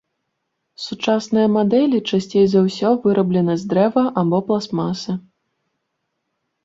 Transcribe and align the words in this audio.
Сучасныя 0.85 1.47
мадэлі 1.57 1.99
часцей 2.09 2.45
за 2.53 2.59
ўсё 2.69 2.89
выраблены 3.03 3.53
з 3.65 3.71
дрэва 3.75 4.05
або 4.23 4.37
пластмасы. 4.49 5.11